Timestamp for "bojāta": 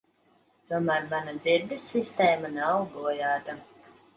2.99-3.61